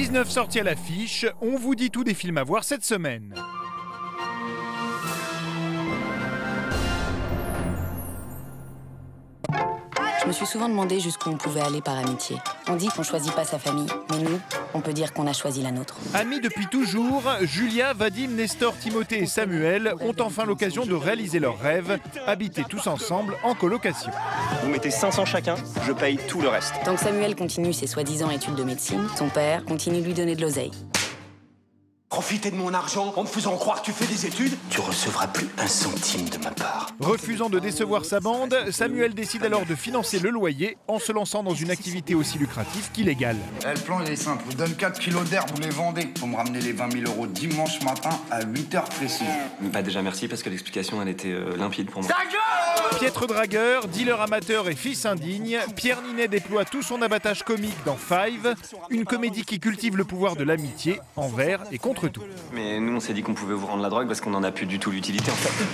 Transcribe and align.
19 0.00 0.30
sorties 0.30 0.60
à 0.60 0.62
l'affiche, 0.62 1.26
on 1.42 1.58
vous 1.58 1.74
dit 1.74 1.90
tout 1.90 2.04
des 2.04 2.14
films 2.14 2.38
à 2.38 2.42
voir 2.42 2.64
cette 2.64 2.82
semaine. 2.82 3.34
Me 10.30 10.34
suis 10.34 10.46
souvent 10.46 10.68
demandé 10.68 11.00
jusqu'où 11.00 11.28
on 11.28 11.36
pouvait 11.36 11.60
aller 11.60 11.80
par 11.80 11.98
amitié. 11.98 12.36
On 12.68 12.76
dit 12.76 12.86
qu'on 12.86 13.02
choisit 13.02 13.34
pas 13.34 13.44
sa 13.44 13.58
famille, 13.58 13.88
mais 14.10 14.18
nous, 14.18 14.38
on 14.74 14.80
peut 14.80 14.92
dire 14.92 15.12
qu'on 15.12 15.26
a 15.26 15.32
choisi 15.32 15.60
la 15.60 15.72
nôtre. 15.72 15.96
Amis 16.14 16.40
depuis 16.40 16.68
toujours, 16.68 17.24
Julia, 17.40 17.94
Vadim, 17.94 18.28
Nestor, 18.28 18.78
Timothée 18.78 19.24
et 19.24 19.26
Samuel 19.26 19.92
ont 20.00 20.14
enfin 20.20 20.44
l'occasion 20.44 20.86
de 20.86 20.94
réaliser 20.94 21.40
leurs 21.40 21.58
rêves, 21.58 21.98
habiter 22.28 22.62
tous 22.68 22.86
ensemble 22.86 23.34
en 23.42 23.56
colocation. 23.56 24.12
Vous 24.62 24.70
mettez 24.70 24.92
500 24.92 25.24
chacun, 25.24 25.56
je 25.84 25.90
paye 25.90 26.20
tout 26.28 26.40
le 26.40 26.48
reste. 26.48 26.74
Tant 26.84 26.94
que 26.94 27.00
Samuel 27.00 27.34
continue 27.34 27.72
ses 27.72 27.88
soi-disant 27.88 28.30
études 28.30 28.54
de 28.54 28.62
médecine, 28.62 29.08
ton 29.18 29.30
père 29.30 29.64
continue 29.64 30.00
de 30.00 30.06
lui 30.06 30.14
donner 30.14 30.36
de 30.36 30.42
l'oseille. 30.42 30.70
Profiter 32.20 32.50
de 32.50 32.56
mon 32.56 32.74
argent 32.74 33.14
en 33.16 33.22
me 33.22 33.26
faisant 33.26 33.56
croire 33.56 33.80
que 33.80 33.86
tu 33.86 33.92
fais 33.92 34.04
des 34.04 34.26
études 34.26 34.52
Tu 34.68 34.78
recevras 34.78 35.26
plus 35.28 35.48
un 35.56 35.66
centime 35.66 36.28
de 36.28 36.36
ma 36.36 36.50
part. 36.50 36.90
Refusant 37.00 37.48
de 37.48 37.58
décevoir 37.58 38.04
sa 38.04 38.20
bande, 38.20 38.54
Samuel 38.70 39.14
décide 39.14 39.42
alors 39.42 39.64
de 39.64 39.74
financer 39.74 40.18
le 40.18 40.28
loyer 40.28 40.76
en 40.86 40.98
se 40.98 41.12
lançant 41.12 41.42
dans 41.42 41.54
une 41.54 41.70
activité 41.70 42.14
aussi 42.14 42.36
lucrative 42.36 42.90
qu'illégale. 42.92 43.38
Eh, 43.62 43.72
le 43.74 43.80
plan 43.80 44.00
il 44.04 44.12
est 44.12 44.16
simple, 44.16 44.42
je 44.44 44.50
vous 44.50 44.58
donne 44.58 44.74
4 44.74 45.00
kilos 45.00 45.24
d'herbe, 45.30 45.48
vous 45.54 45.62
les 45.62 45.70
vendez. 45.70 46.08
Pour 46.18 46.28
me 46.28 46.36
ramener 46.36 46.60
les 46.60 46.72
20 46.72 46.92
000 46.92 47.04
euros 47.06 47.26
dimanche 47.26 47.80
matin 47.80 48.10
à 48.30 48.44
8 48.44 48.74
heures 48.74 48.84
précises. 48.84 49.26
Bah 49.62 49.80
déjà 49.80 50.02
merci 50.02 50.28
parce 50.28 50.42
que 50.42 50.50
l'explication 50.50 51.00
elle 51.00 51.08
était 51.08 51.32
euh, 51.32 51.56
limpide 51.56 51.90
pour 51.90 52.02
moi. 52.02 52.10
Piètre 52.98 53.26
dragueur, 53.26 53.88
dealer 53.88 54.20
amateur 54.20 54.68
et 54.68 54.76
fils 54.76 55.06
indigne, 55.06 55.58
Pierre 55.74 56.02
Ninet 56.02 56.28
déploie 56.28 56.66
tout 56.66 56.82
son 56.82 57.00
abattage 57.00 57.44
comique 57.44 57.76
dans 57.86 57.96
Five, 57.96 58.54
une 58.90 59.06
comédie 59.06 59.44
qui 59.44 59.58
cultive 59.58 59.96
le 59.96 60.04
pouvoir 60.04 60.36
de 60.36 60.44
l'amitié 60.44 61.00
envers 61.16 61.62
et 61.72 61.78
contre 61.78 62.08
tout. 62.08 62.22
Mais 62.52 62.78
nous 62.78 62.94
on 62.94 63.00
s'est 63.00 63.14
dit 63.14 63.22
qu'on 63.22 63.32
pouvait 63.32 63.54
vous 63.54 63.66
rendre 63.66 63.82
la 63.82 63.88
drogue 63.88 64.06
parce 64.06 64.20
qu'on 64.20 64.34
en 64.34 64.42
a 64.42 64.52
plus 64.52 64.66
du 64.66 64.78
tout 64.78 64.90
l'utilité 64.90 65.30
en 65.30 65.34
fait. 65.34 65.64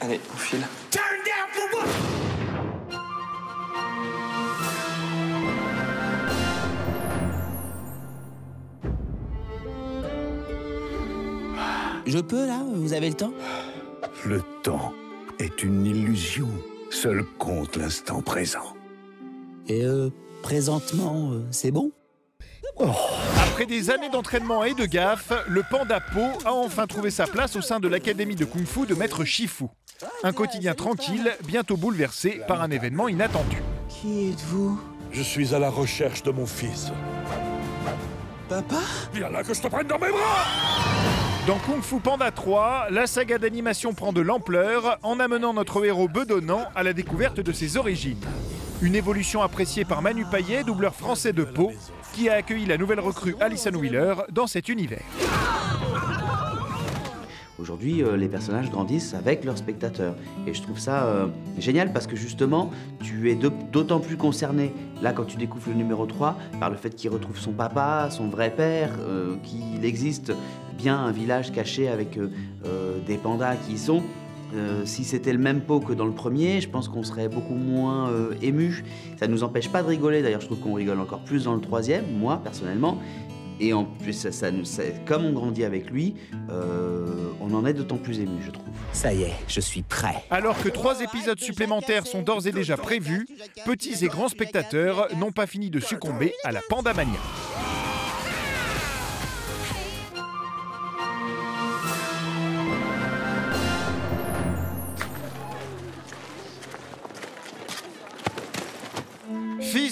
Allez, 0.00 0.20
on 0.32 0.36
file. 0.38 0.66
Je 12.06 12.18
peux 12.18 12.46
là? 12.46 12.60
Vous 12.74 12.94
avez 12.94 13.08
le 13.08 13.14
temps? 13.14 13.32
Le 14.24 14.42
temps 14.62 14.94
est 15.42 15.62
une 15.62 15.84
illusion. 15.86 16.48
Seul 16.90 17.24
compte 17.38 17.76
l'instant 17.76 18.22
présent. 18.22 18.76
Et 19.66 19.84
euh, 19.84 20.10
présentement, 20.42 21.30
euh, 21.32 21.46
c'est 21.50 21.70
bon? 21.70 21.90
Après 23.36 23.66
des 23.66 23.90
années 23.90 24.08
d'entraînement 24.08 24.64
et 24.64 24.74
de 24.74 24.86
gaffe, 24.86 25.32
le 25.46 25.62
panda 25.68 26.00
Po 26.00 26.20
a 26.44 26.52
enfin 26.52 26.86
trouvé 26.86 27.10
sa 27.10 27.26
place 27.26 27.54
au 27.56 27.60
sein 27.60 27.80
de 27.80 27.88
l'académie 27.88 28.34
de 28.34 28.44
Kung 28.44 28.64
Fu 28.64 28.86
de 28.86 28.94
Maître 28.94 29.24
Shifu. 29.24 29.66
Un 30.22 30.32
quotidien 30.32 30.74
tranquille, 30.74 31.30
bientôt 31.44 31.76
bouleversé 31.76 32.40
par 32.48 32.62
un 32.62 32.70
événement 32.70 33.08
inattendu. 33.08 33.62
Qui 33.88 34.30
êtes-vous? 34.30 34.80
Je 35.10 35.22
suis 35.22 35.54
à 35.54 35.58
la 35.58 35.70
recherche 35.70 36.22
de 36.22 36.30
mon 36.30 36.46
fils. 36.46 36.90
Papa? 38.48 38.80
Viens 39.12 39.28
là 39.28 39.42
que 39.42 39.52
je 39.54 39.60
te 39.60 39.68
prenne 39.68 39.86
dans 39.86 39.98
mes 39.98 40.10
bras 40.10 41.21
Dans 41.44 41.58
Kung 41.58 41.82
Fu 41.82 41.98
Panda 41.98 42.30
3, 42.30 42.90
la 42.90 43.08
saga 43.08 43.36
d'animation 43.36 43.94
prend 43.94 44.12
de 44.12 44.20
l'ampleur 44.20 45.00
en 45.02 45.18
amenant 45.18 45.52
notre 45.52 45.84
héros 45.84 46.06
bedonnant 46.06 46.66
à 46.76 46.84
la 46.84 46.92
découverte 46.92 47.40
de 47.40 47.50
ses 47.50 47.76
origines. 47.76 48.20
Une 48.80 48.94
évolution 48.94 49.42
appréciée 49.42 49.84
par 49.84 50.02
Manu 50.02 50.24
Payet, 50.24 50.62
doubleur 50.62 50.94
français 50.94 51.32
de 51.32 51.42
Pau, 51.42 51.72
qui 52.12 52.28
a 52.28 52.34
accueilli 52.34 52.66
la 52.66 52.78
nouvelle 52.78 53.00
recrue 53.00 53.34
Alison 53.40 53.72
Wheeler 53.72 54.14
dans 54.30 54.46
cet 54.46 54.68
univers. 54.68 55.02
Aujourd'hui, 57.62 58.02
euh, 58.02 58.16
les 58.16 58.26
personnages 58.26 58.72
grandissent 58.72 59.14
avec 59.14 59.44
leurs 59.44 59.56
spectateurs. 59.56 60.16
Et 60.48 60.52
je 60.52 60.60
trouve 60.62 60.80
ça 60.80 61.04
euh, 61.04 61.28
génial 61.58 61.92
parce 61.92 62.08
que 62.08 62.16
justement, 62.16 62.72
tu 63.04 63.30
es 63.30 63.36
d'autant 63.36 64.00
plus 64.00 64.16
concerné, 64.16 64.72
là, 65.00 65.12
quand 65.12 65.26
tu 65.26 65.36
découvres 65.36 65.68
le 65.68 65.76
numéro 65.76 66.04
3, 66.04 66.36
par 66.58 66.70
le 66.70 66.76
fait 66.76 66.90
qu'il 66.90 67.10
retrouve 67.10 67.38
son 67.38 67.52
papa, 67.52 68.08
son 68.10 68.26
vrai 68.26 68.50
père, 68.50 68.90
euh, 68.98 69.36
qu'il 69.44 69.84
existe 69.84 70.32
bien 70.76 70.98
un 70.98 71.12
village 71.12 71.52
caché 71.52 71.86
avec 71.86 72.18
des 73.06 73.16
pandas 73.16 73.54
qui 73.54 73.74
y 73.74 73.78
sont. 73.78 74.02
Si 74.84 75.04
c'était 75.04 75.32
le 75.32 75.38
même 75.38 75.60
pot 75.60 75.80
que 75.80 75.92
dans 75.92 76.06
le 76.06 76.12
premier, 76.12 76.60
je 76.60 76.68
pense 76.68 76.88
qu'on 76.88 77.04
serait 77.04 77.28
beaucoup 77.28 77.54
moins 77.54 78.10
euh, 78.10 78.34
ému. 78.42 78.84
Ça 79.18 79.26
ne 79.28 79.32
nous 79.32 79.44
empêche 79.44 79.68
pas 79.68 79.82
de 79.82 79.88
rigoler. 79.88 80.22
D'ailleurs, 80.22 80.40
je 80.40 80.46
trouve 80.46 80.58
qu'on 80.58 80.74
rigole 80.74 80.98
encore 80.98 81.20
plus 81.20 81.44
dans 81.44 81.54
le 81.54 81.60
troisième, 81.60 82.04
moi 82.18 82.40
personnellement. 82.42 82.98
Et 83.60 83.72
en 83.72 83.84
plus, 83.84 84.12
ça, 84.12 84.32
ça 84.32 84.50
nous- 84.50 84.64
ça- 84.64 84.82
comme 85.06 85.24
on 85.24 85.32
grandit 85.32 85.64
avec 85.64 85.90
lui, 85.90 86.14
euh, 86.50 87.30
on 87.40 87.54
en 87.54 87.64
est 87.66 87.74
d'autant 87.74 87.96
plus 87.98 88.18
ému, 88.18 88.42
je 88.44 88.50
trouve. 88.50 88.64
Ça 88.92 89.12
y 89.12 89.22
est, 89.22 89.32
je 89.48 89.60
suis 89.60 89.82
prêt. 89.82 90.24
Alors 90.30 90.60
que 90.60 90.68
trois 90.68 91.00
épisodes 91.00 91.38
supplémentaires 91.40 92.06
sont 92.06 92.22
d'ores 92.22 92.46
et 92.46 92.52
déjà 92.52 92.76
prévus, 92.76 93.26
petits 93.64 94.04
et 94.04 94.08
grands 94.08 94.28
spectateurs 94.28 95.08
n'ont 95.16 95.32
pas 95.32 95.46
fini 95.46 95.70
de 95.70 95.80
succomber 95.80 96.34
à 96.44 96.52
la 96.52 96.60
pandamania. 96.68 97.18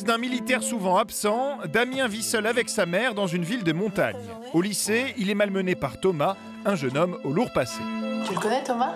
D'un 0.05 0.19
militaire 0.19 0.63
souvent 0.63 0.97
absent, 0.97 1.59
Damien 1.73 2.09
vit 2.09 2.23
seul 2.23 2.47
avec 2.47 2.69
sa 2.69 2.87
mère 2.87 3.15
dans 3.15 3.27
une 3.27 3.45
ville 3.45 3.65
de 3.65 3.73
montagne. 3.73 4.17
Au 4.55 4.63
lycée, 4.63 5.15
il 5.19 5.31
est 5.31 5.35
malmené 5.35 5.75
par 5.75 6.01
Thomas, 6.01 6.37
un 6.65 6.75
jeune 6.75 6.97
homme 6.97 7.19
au 7.25 7.33
lourd 7.33 7.53
passé. 7.53 7.81
Tu 8.27 8.35
le 8.35 8.41
connais, 8.41 8.63
Thomas? 8.63 8.95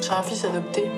J'ai 0.00 0.10
un 0.10 0.22
fils 0.22 0.44
adopté. 0.44 0.90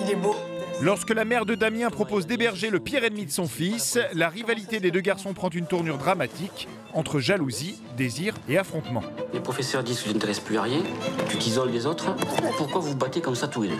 Il 0.00 0.10
est 0.10 0.16
beau. 0.16 0.36
Lorsque 0.84 1.14
la 1.14 1.24
mère 1.24 1.46
de 1.46 1.54
Damien 1.54 1.88
propose 1.88 2.26
d'héberger 2.26 2.68
le 2.68 2.78
pire 2.78 3.04
ennemi 3.04 3.24
de 3.24 3.30
son 3.30 3.48
fils, 3.48 3.98
la 4.12 4.28
rivalité 4.28 4.80
des 4.80 4.90
deux 4.90 5.00
garçons 5.00 5.32
prend 5.32 5.48
une 5.48 5.64
tournure 5.64 5.96
dramatique 5.96 6.68
entre 6.92 7.20
jalousie, 7.20 7.80
désir 7.96 8.34
et 8.50 8.58
affrontement. 8.58 9.02
Les 9.32 9.40
professeurs 9.40 9.82
disent 9.82 10.00
que 10.00 10.08
tu 10.08 10.12
n'intéresses 10.12 10.40
plus 10.40 10.58
à 10.58 10.62
rien, 10.62 10.82
tu 11.30 11.38
t'isoles 11.38 11.72
des 11.72 11.86
autres. 11.86 12.14
Pourquoi 12.58 12.82
vous 12.82 12.90
vous 12.90 12.96
battez 12.96 13.22
comme 13.22 13.34
ça 13.34 13.48
tous 13.48 13.62
les 13.62 13.70
deux 13.70 13.76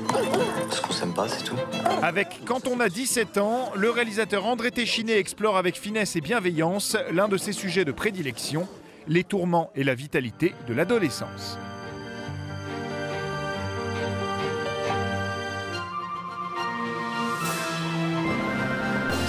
Parce 0.62 0.80
qu'on 0.80 0.94
s'aime 0.94 1.12
pas, 1.12 1.28
c'est 1.28 1.44
tout. 1.44 1.56
Avec 2.00 2.40
Quand 2.46 2.66
on 2.66 2.80
a 2.80 2.88
17 2.88 3.36
ans, 3.36 3.70
le 3.76 3.90
réalisateur 3.90 4.46
André 4.46 4.70
Téchiné 4.70 5.18
explore 5.18 5.58
avec 5.58 5.78
finesse 5.78 6.16
et 6.16 6.22
bienveillance 6.22 6.96
l'un 7.12 7.28
de 7.28 7.36
ses 7.36 7.52
sujets 7.52 7.84
de 7.84 7.92
prédilection, 7.92 8.66
les 9.08 9.24
tourments 9.24 9.70
et 9.74 9.84
la 9.84 9.94
vitalité 9.94 10.54
de 10.66 10.72
l'adolescence. 10.72 11.58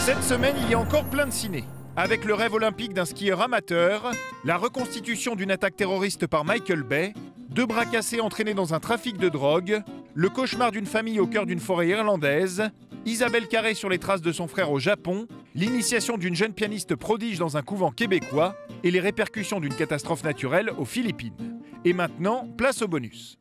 Cette 0.06 0.22
semaine, 0.22 0.56
il 0.62 0.70
y 0.70 0.76
a 0.76 0.80
encore 0.80 1.06
plein 1.06 1.26
de 1.26 1.32
ciné. 1.32 1.64
Avec 1.96 2.26
le 2.26 2.36
rêve 2.36 2.54
olympique 2.54 2.94
d'un 2.94 3.06
skieur 3.06 3.42
amateur, 3.42 4.12
la 4.44 4.56
reconstitution 4.56 5.34
d'une 5.34 5.50
attaque 5.50 5.76
terroriste 5.76 6.28
par 6.28 6.46
Michael 6.46 6.84
Bay, 6.84 7.16
deux 7.50 7.66
bras 7.66 7.88
cassés 7.88 8.22
entraînés 8.22 8.54
dans 8.54 8.76
un 8.76 8.80
trafic 8.80 9.18
de 9.18 9.30
drogue, 9.30 9.82
le 10.14 10.30
cauchemar 10.30 10.70
d'une 10.70 10.86
famille 10.86 11.20
au 11.20 11.26
cœur 11.26 11.48
d'une 11.48 11.60
forêt 11.60 11.88
irlandaise, 11.88 12.70
Isabelle 13.08 13.48
Carré 13.48 13.74
sur 13.74 13.90
les 13.90 13.98
traces 13.98 14.22
de 14.22 14.32
son 14.32 14.48
frère 14.48 14.72
au 14.72 14.78
Japon, 14.78 15.26
l'initiation 15.56 16.20
d'une 16.20 16.36
jeune 16.36 16.54
pianiste 16.54 16.96
prodige 16.96 17.40
dans 17.40 17.58
un 17.58 17.64
couvent 17.64 17.90
québécois 17.90 18.56
et 18.84 18.92
les 18.92 19.00
répercussions 19.00 19.60
d'une 19.60 19.74
catastrophe 19.74 20.24
naturelle 20.24 20.70
aux 20.78 20.86
Philippines. 20.86 21.60
Et 21.84 21.94
maintenant, 21.94 22.48
place 22.56 22.84
au 22.84 22.88
bonus. 22.88 23.40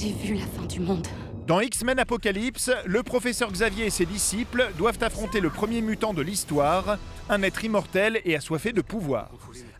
J'ai 0.00 0.12
vu 0.12 0.34
la 0.34 0.46
fin 0.46 0.64
du 0.66 0.78
monde. 0.78 1.06
Dans 1.48 1.60
X-Men 1.60 1.98
Apocalypse, 1.98 2.70
le 2.84 3.02
professeur 3.02 3.50
Xavier 3.50 3.86
et 3.86 3.90
ses 3.90 4.06
disciples 4.06 4.70
doivent 4.76 5.02
affronter 5.02 5.40
le 5.40 5.50
premier 5.50 5.80
mutant 5.80 6.14
de 6.14 6.22
l'histoire, 6.22 6.98
un 7.28 7.42
être 7.42 7.64
immortel 7.64 8.20
et 8.24 8.36
assoiffé 8.36 8.72
de 8.72 8.80
pouvoir. 8.80 9.30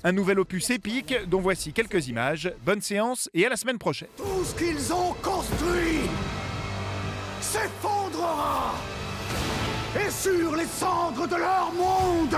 Un 0.03 0.11
nouvel 0.11 0.41
opus 0.41 0.71
épique 0.71 1.15
dont 1.29 1.41
voici 1.41 1.73
quelques 1.73 2.09
images. 2.09 2.53
Bonne 2.65 2.81
séance 2.81 3.31
et 3.33 3.47
à 3.47 3.49
la 3.49 3.57
semaine 3.57 3.79
prochaine. 3.79 4.09
Tout 4.17 4.45
ce 4.45 4.55
qu'ils 4.57 4.93
ont 4.93 5.15
construit 5.23 6.01
s'effondrera 7.41 8.75
Et 10.05 10.11
sur 10.11 10.57
les 10.57 10.67
cendres 10.67 11.29
de 11.29 11.37
leur 11.37 11.73
monde 11.73 12.37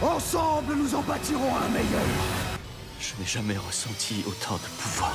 Ensemble, 0.00 0.74
nous 0.74 0.94
en 0.96 1.02
bâtirons 1.02 1.56
un 1.56 1.68
meilleur 1.68 2.02
Je 2.98 3.12
n'ai 3.20 3.26
jamais 3.26 3.56
ressenti 3.56 4.24
autant 4.26 4.56
de 4.56 4.82
pouvoir. 4.82 5.14